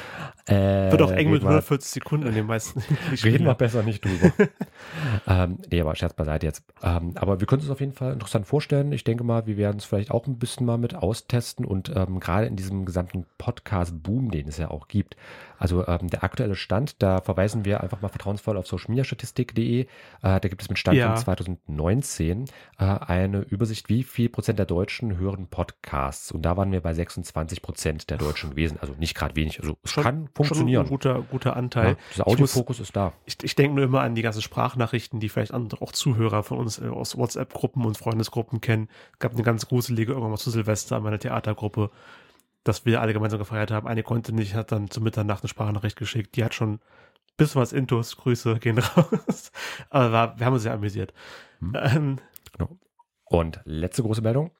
Äh, 0.47 0.91
Wird 0.91 1.01
auch 1.01 1.11
eng 1.11 1.31
mit 1.31 1.43
140 1.43 1.89
Sekunden 1.89 2.27
in 2.27 2.35
den 2.35 2.45
meisten. 2.45 2.83
Reden 3.23 3.45
wir 3.45 3.55
besser 3.55 3.83
nicht 3.83 4.03
drüber. 4.03 4.33
ähm, 5.27 5.59
nee, 5.71 5.79
aber 5.79 5.95
Scherz 5.95 6.13
beiseite 6.13 6.45
jetzt. 6.45 6.63
Ähm, 6.83 7.13
aber 7.15 7.39
wir 7.39 7.47
können 7.47 7.61
es 7.61 7.69
auf 7.69 7.79
jeden 7.79 7.93
Fall 7.93 8.13
interessant 8.13 8.47
vorstellen. 8.47 8.91
Ich 8.91 9.05
denke 9.05 9.23
mal, 9.23 9.47
wir 9.47 9.55
werden 9.55 9.77
es 9.77 9.85
vielleicht 9.85 10.11
auch 10.11 10.27
ein 10.27 10.37
bisschen 10.37 10.65
mal 10.65 10.77
mit 10.77 10.93
austesten 10.95 11.36
testen 11.37 11.65
und 11.65 11.91
ähm, 11.95 12.19
gerade 12.19 12.47
in 12.47 12.55
diesem 12.55 12.85
gesamten 12.85 13.25
Podcast-Boom, 13.37 14.31
den 14.31 14.47
es 14.47 14.57
ja 14.57 14.71
auch 14.71 14.87
gibt. 14.87 15.15
Also 15.59 15.87
ähm, 15.87 16.07
der 16.09 16.23
aktuelle 16.23 16.55
Stand, 16.55 17.01
da 17.01 17.21
verweisen 17.21 17.65
wir 17.65 17.81
einfach 17.81 18.01
mal 18.01 18.09
vertrauensvoll 18.09 18.57
auf 18.57 18.67
socialmediastatistik.de. 18.67 19.81
Äh, 19.81 19.87
da 20.21 20.39
gibt 20.39 20.61
es 20.61 20.69
mit 20.69 20.77
Stand 20.79 20.97
Ja. 20.97 21.07
von 21.15 21.23
2019 21.23 22.45
äh, 22.79 22.83
eine 22.85 23.39
Übersicht, 23.41 23.89
wie 23.89 24.03
viel 24.03 24.29
Prozent 24.29 24.59
der 24.59 24.65
Deutschen 24.65 25.17
hören 25.17 25.47
Podcasts. 25.47 26.31
Und 26.31 26.43
da 26.43 26.57
waren 26.57 26.71
wir 26.71 26.81
bei 26.81 26.93
26 26.93 27.61
Prozent 27.61 28.09
der 28.09 28.17
Deutschen 28.17 28.51
gewesen. 28.51 28.77
Also 28.81 28.93
nicht 28.99 29.15
gerade 29.15 29.35
wenig. 29.35 29.59
Also 29.59 29.77
es 29.83 29.91
Schon- 29.91 30.03
kann 30.03 30.29
funktionieren. 30.35 30.81
Schon 30.85 30.85
ein 30.87 30.89
guter, 30.89 31.21
guter 31.31 31.55
Anteil. 31.55 31.89
ja, 31.91 31.95
dieser 32.11 32.27
Audiofokus 32.27 32.79
ist 32.79 32.95
da. 32.95 33.13
Ich, 33.25 33.37
ich 33.43 33.55
denke 33.55 33.75
nur 33.75 33.85
immer 33.85 34.01
an 34.01 34.15
die 34.15 34.21
ganzen 34.21 34.41
Sprachnachrichten, 34.41 35.19
die 35.19 35.29
vielleicht 35.29 35.53
andere 35.53 35.81
auch 35.81 35.91
Zuhörer 35.91 36.43
von 36.43 36.57
uns 36.59 36.79
äh, 36.79 36.87
aus 36.87 37.17
WhatsApp-Gruppen 37.17 37.83
und 37.85 37.97
Freundesgruppen 37.97 38.61
kennen. 38.61 38.89
Es 39.13 39.19
gab 39.19 39.33
eine 39.33 39.43
ganz 39.43 39.67
gruselige 39.67 40.11
irgendwann 40.11 40.31
mal 40.31 40.37
zu 40.37 40.51
Silvester 40.51 40.97
an 40.97 41.03
meiner 41.03 41.19
Theatergruppe, 41.27 41.91
dass 42.63 42.85
wir 42.85 43.01
alle 43.01 43.13
gemeinsam 43.13 43.39
gefeiert 43.39 43.71
haben. 43.71 43.87
Eine 43.87 44.03
konnte 44.03 44.33
nicht, 44.33 44.55
hat 44.55 44.71
dann 44.71 44.89
zu 44.89 45.01
Mitternacht 45.01 45.43
eine 45.43 45.49
Sprachnachricht 45.49 45.97
geschickt. 45.97 46.35
Die 46.35 46.43
hat 46.43 46.53
schon 46.53 46.79
bis 47.37 47.55
was 47.55 47.73
Intus. 47.73 48.17
Grüße 48.17 48.59
gehen 48.59 48.77
raus. 48.97 49.51
Aber 49.89 50.11
war, 50.11 50.39
wir 50.39 50.45
haben 50.45 50.53
uns 50.53 50.63
sehr 50.63 50.73
amüsiert. 50.73 51.13
Hm. 51.59 51.73
Ähm, 51.75 52.19
Und 53.25 53.61
letzte 53.65 54.03
große 54.03 54.21
Meldung. 54.21 54.51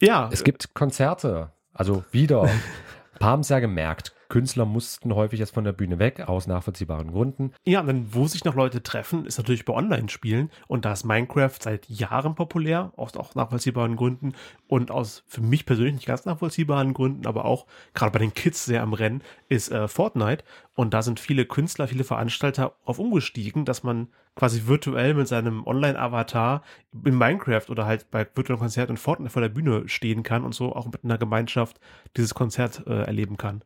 ja, 0.00 0.28
Es 0.32 0.44
gibt 0.44 0.74
Konzerte. 0.74 1.52
Also 1.72 2.04
wieder. 2.10 2.42
Ein 3.12 3.18
paar 3.18 3.30
haben 3.32 3.40
es 3.40 3.48
ja 3.48 3.60
gemerkt. 3.60 4.14
Künstler 4.32 4.64
mussten 4.64 5.14
häufig 5.14 5.40
jetzt 5.40 5.52
von 5.52 5.64
der 5.64 5.74
Bühne 5.74 5.98
weg, 5.98 6.26
aus 6.26 6.46
nachvollziehbaren 6.46 7.12
Gründen. 7.12 7.52
Ja, 7.66 7.80
und 7.80 7.86
dann, 7.86 8.14
wo 8.14 8.26
sich 8.26 8.46
noch 8.46 8.54
Leute 8.54 8.82
treffen, 8.82 9.26
ist 9.26 9.36
natürlich 9.36 9.66
bei 9.66 9.74
Online-Spielen. 9.74 10.50
Und 10.68 10.86
da 10.86 10.94
ist 10.94 11.04
Minecraft 11.04 11.58
seit 11.60 11.86
Jahren 11.90 12.34
populär, 12.34 12.94
aus 12.96 13.14
auch 13.14 13.34
nachvollziehbaren 13.34 13.94
Gründen 13.94 14.32
und 14.68 14.90
aus 14.90 15.22
für 15.28 15.42
mich 15.42 15.66
persönlich 15.66 15.96
nicht 15.96 16.06
ganz 16.06 16.24
nachvollziehbaren 16.24 16.94
Gründen, 16.94 17.26
aber 17.26 17.44
auch 17.44 17.66
gerade 17.92 18.10
bei 18.10 18.20
den 18.20 18.32
Kids 18.32 18.64
sehr 18.64 18.82
am 18.82 18.94
Rennen, 18.94 19.20
ist 19.50 19.70
äh, 19.70 19.86
Fortnite. 19.86 20.44
Und 20.74 20.94
da 20.94 21.02
sind 21.02 21.20
viele 21.20 21.44
Künstler, 21.44 21.86
viele 21.86 22.04
Veranstalter 22.04 22.74
auf 22.86 22.98
umgestiegen, 22.98 23.66
dass 23.66 23.82
man 23.82 24.08
quasi 24.34 24.66
virtuell 24.66 25.12
mit 25.12 25.28
seinem 25.28 25.66
Online-Avatar 25.66 26.62
in 27.04 27.18
Minecraft 27.18 27.68
oder 27.68 27.84
halt 27.84 28.10
bei 28.10 28.26
virtuellen 28.34 28.60
Konzerten 28.60 28.92
in 28.92 28.96
Fortnite 28.96 29.30
vor 29.30 29.42
der 29.42 29.50
Bühne 29.50 29.90
stehen 29.90 30.22
kann 30.22 30.42
und 30.42 30.54
so 30.54 30.74
auch 30.74 30.86
mit 30.86 31.04
einer 31.04 31.18
Gemeinschaft 31.18 31.80
dieses 32.16 32.32
Konzert 32.32 32.86
äh, 32.86 33.02
erleben 33.02 33.36
kann. 33.36 33.62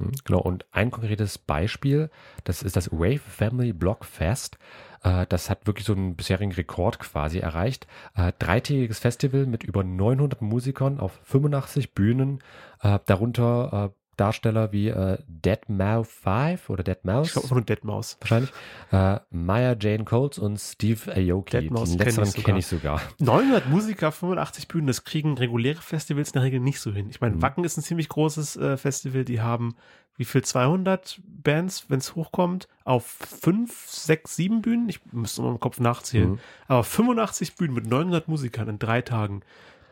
Hm, 0.00 0.12
Genau, 0.24 0.40
und 0.40 0.66
ein 0.72 0.90
konkretes 0.90 1.38
Beispiel, 1.38 2.10
das 2.44 2.62
ist 2.62 2.76
das 2.76 2.90
Wave 2.90 3.18
Family 3.20 3.72
Block 3.72 4.04
Fest. 4.04 4.58
Äh, 5.02 5.26
Das 5.28 5.50
hat 5.50 5.66
wirklich 5.66 5.86
so 5.86 5.92
einen 5.94 6.16
bisherigen 6.16 6.52
Rekord 6.52 6.98
quasi 6.98 7.38
erreicht. 7.38 7.86
Äh, 8.16 8.32
Dreitägiges 8.38 8.98
Festival 8.98 9.46
mit 9.46 9.62
über 9.64 9.84
900 9.84 10.42
Musikern 10.42 10.98
auf 11.00 11.20
85 11.24 11.94
Bühnen, 11.94 12.40
äh, 12.82 12.98
darunter 13.06 13.92
Darsteller 14.20 14.70
wie 14.72 14.88
äh, 14.88 15.18
Dead 15.26 15.58
Mouse 15.68 16.08
5 16.22 16.68
oder 16.70 16.82
Dead 16.82 16.98
Ich 16.98 17.04
Mouse 17.04 17.32
glaube, 17.32 17.48
von 17.48 17.64
Deadmaus. 17.64 18.16
wahrscheinlich, 18.20 18.50
äh, 18.92 19.18
Maya 19.30 19.74
Jane 19.80 20.04
Coles 20.04 20.38
und 20.38 20.58
Steve 20.58 21.10
Aoki. 21.10 21.56
Deadmau5 21.56 21.88
Den 21.88 21.98
letzteren 21.98 22.26
sogar. 22.26 22.44
kenne 22.44 22.58
ich 22.58 22.66
sogar. 22.66 23.00
900 23.18 23.68
Musiker, 23.68 24.12
85 24.12 24.68
Bühnen, 24.68 24.86
das 24.86 25.04
kriegen 25.04 25.36
reguläre 25.38 25.80
Festivals 25.80 26.28
in 26.30 26.34
der 26.34 26.42
Regel 26.42 26.60
nicht 26.60 26.80
so 26.80 26.92
hin. 26.92 27.08
Ich 27.10 27.20
meine, 27.20 27.36
Mhm. 27.36 27.42
Wacken 27.42 27.64
ist 27.64 27.76
ein 27.78 27.82
ziemlich 27.82 28.08
großes 28.08 28.56
äh, 28.56 28.76
Festival, 28.76 29.24
die 29.24 29.40
haben 29.40 29.74
wie 30.16 30.24
viel 30.26 30.42
200 30.42 31.18
Bands, 31.24 31.86
wenn 31.88 31.98
es 31.98 32.14
hochkommt, 32.14 32.68
auf 32.84 33.04
5, 33.06 33.86
6, 33.88 34.36
7 34.36 34.60
Bühnen. 34.60 34.88
Ich 34.90 35.00
müsste 35.12 35.40
mal 35.40 35.50
im 35.50 35.60
Kopf 35.60 35.80
nachzählen. 35.80 36.32
Mhm. 36.32 36.38
Aber 36.68 36.84
85 36.84 37.56
Bühnen 37.56 37.72
mit 37.74 37.86
900 37.86 38.28
Musikern 38.28 38.68
in 38.68 38.78
drei 38.78 39.00
Tagen. 39.00 39.40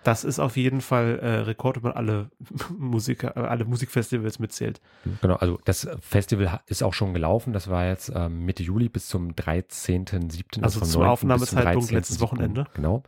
Das 0.04 0.24
ist 0.24 0.38
auf 0.38 0.56
jeden 0.56 0.80
Fall 0.80 1.18
äh, 1.18 1.28
Rekord, 1.40 1.76
wenn 1.76 1.82
man 1.82 1.92
alle 1.92 2.30
Musiker, 2.78 3.36
äh, 3.36 3.40
alle 3.40 3.64
Musikfestivals 3.64 4.38
mitzählt. 4.38 4.80
Genau, 5.20 5.34
also 5.36 5.58
das 5.64 5.88
Festival 6.00 6.60
ist 6.66 6.82
auch 6.82 6.94
schon 6.94 7.14
gelaufen. 7.14 7.52
Das 7.52 7.68
war 7.68 7.86
jetzt 7.86 8.12
ähm, 8.14 8.44
Mitte 8.44 8.62
Juli 8.62 8.88
bis 8.88 9.08
zum 9.08 9.32
13.07. 9.32 10.62
Also 10.62 10.80
vom 10.80 10.88
zum 10.88 11.02
9. 11.02 11.10
Aufnahmezeitpunkt 11.10 11.90
letztes 11.90 12.18
13.07., 12.18 12.20
Wochenende. 12.20 12.66
Genau, 12.74 13.02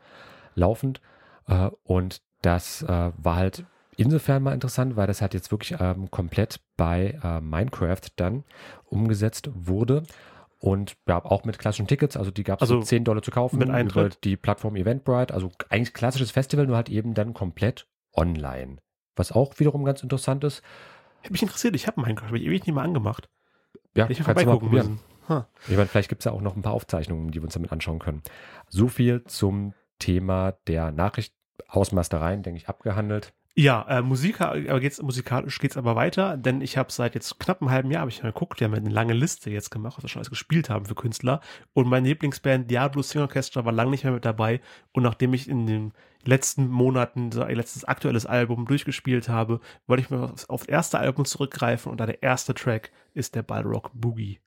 laufend. 0.55 1.01
Äh, 1.47 1.71
und 1.85 2.23
das 2.43 2.83
äh, 2.83 3.13
war 3.17 3.37
halt 3.37 3.65
insofern 3.97 4.43
mal 4.43 4.55
interessant, 4.55 4.97
weil 4.97 5.07
das 5.07 5.21
halt 5.21 5.35
jetzt 5.35 5.51
wirklich 5.51 5.79
ähm, 5.79 6.11
komplett 6.11 6.61
bei 6.77 7.19
äh, 7.23 7.41
Minecraft 7.41 8.01
dann 8.17 8.45
umgesetzt 8.87 9.51
wurde. 9.55 10.03
Und 10.61 10.97
ja, 11.09 11.25
auch 11.25 11.45
mit 11.45 11.59
klassischen 11.59 11.87
Tickets, 11.87 12.19
also 12.19 12.31
die 12.31 12.45
gab 12.45 12.59
es 12.59 12.62
Also 12.62 12.81
für 12.81 12.87
10 12.87 13.05
Dollar 13.05 13.23
zu 13.23 13.31
kaufen 13.31 13.59
mit 13.59 13.69
über 13.69 13.76
Eintritt? 13.76 14.23
die 14.25 14.37
Plattform 14.37 14.76
Eventbrite. 14.76 15.33
Also 15.33 15.50
eigentlich 15.71 15.95
klassisches 15.95 16.31
Festival, 16.31 16.67
nur 16.67 16.76
halt 16.76 16.90
eben 16.90 17.14
dann 17.14 17.33
komplett 17.33 17.88
online. 18.14 18.76
Was 19.17 19.33
auch 19.33 19.59
wiederum 19.59 19.85
ganz 19.85 20.02
interessant 20.02 20.45
ist. 20.45 20.62
Hätte 21.23 21.33
mich 21.33 21.43
interessiert, 21.43 21.75
ich 21.75 21.87
habe 21.87 22.00
Minecraft, 22.00 22.26
habe 22.26 22.38
ich 22.38 22.45
ewig 22.45 22.67
nicht 22.67 22.75
mal 22.75 22.85
angemacht. 22.85 23.31
Ja, 23.95 24.09
ich 24.09 24.23
kannst 24.23 24.43
du 24.43 24.47
mal 24.47 24.59
probieren. 24.59 24.87
müssen. 24.87 25.00
Ha. 25.29 25.49
Ich 25.67 25.76
meine, 25.76 25.87
vielleicht 25.87 26.09
gibt 26.11 26.21
es 26.21 26.25
ja 26.26 26.33
auch 26.33 26.40
noch 26.40 26.57
ein 26.57 26.62
paar 26.62 26.73
Aufzeichnungen, 26.75 27.31
die 27.31 27.40
wir 27.40 27.45
uns 27.45 27.55
damit 27.55 27.73
anschauen 27.73 27.99
können. 27.99 28.23
So 28.69 28.88
viel 28.88 29.25
zum 29.25 29.73
Thema 29.99 30.52
der 30.67 30.93
Nachricht 30.93 31.35
Hausmeistereien, 31.73 32.43
denke 32.43 32.59
ich, 32.59 32.69
abgehandelt. 32.69 33.33
Ja, 33.57 33.85
äh, 33.88 34.00
Musik, 34.00 34.40
aber 34.40 34.80
geht's, 34.80 35.02
musikalisch 35.02 35.59
geht's 35.59 35.76
aber 35.76 35.97
weiter, 35.97 36.37
denn 36.37 36.61
ich 36.61 36.76
habe 36.76 36.92
seit 36.92 37.14
jetzt 37.14 37.40
knapp 37.40 37.61
einem 37.61 37.71
halben 37.71 37.90
Jahr, 37.90 38.02
habe 38.02 38.11
ich 38.11 38.23
mal 38.23 38.33
geguckt, 38.33 38.61
die 38.61 38.64
haben 38.64 38.75
eine 38.75 38.88
lange 38.88 39.12
Liste 39.12 39.50
jetzt 39.50 39.71
gemacht, 39.71 39.97
was 39.97 40.04
wir 40.04 40.09
schon 40.09 40.21
alles 40.21 40.30
gespielt 40.30 40.71
haben 40.71 40.87
für 40.87 40.95
Künstler. 40.95 41.40
Und 41.73 41.88
meine 41.88 42.09
Lieblingsband 42.09 42.71
Diablo 42.71 43.02
Swing 43.02 43.23
Orchestra 43.23 43.64
war 43.64 43.73
lange 43.73 43.90
nicht 43.90 44.04
mehr 44.04 44.12
mit 44.12 44.25
dabei. 44.25 44.61
Und 44.92 45.02
nachdem 45.02 45.35
ich 45.35 45.49
in 45.49 45.66
den 45.66 45.92
letzten 46.25 46.69
Monaten 46.69 47.33
so 47.33 47.42
ein 47.42 47.57
letztes 47.57 47.85
aktuelles 47.85 48.25
Album 48.25 48.66
durchgespielt 48.66 49.28
habe, 49.28 49.61
wollte 49.87 50.02
ich 50.02 50.11
mir 50.11 50.23
auf 50.23 50.49
auf 50.49 50.61
das 50.61 50.69
erste 50.69 50.99
Album 51.00 51.25
zurückgreifen 51.25 51.90
und 51.90 51.99
da 51.99 52.07
der 52.07 52.23
erste 52.23 52.54
Track 52.54 52.92
ist 53.14 53.35
der 53.35 53.42
Balrog 53.42 53.90
Boogie. 53.95 54.38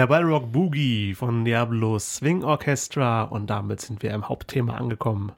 Der 0.00 0.06
Balrog 0.06 0.50
Boogie 0.50 1.14
von 1.14 1.44
Diablo 1.44 1.98
Swing 1.98 2.42
Orchestra 2.42 3.24
und 3.24 3.50
damit 3.50 3.82
sind 3.82 4.02
wir 4.02 4.12
im 4.12 4.26
Hauptthema 4.26 4.78
angekommen. 4.78 5.32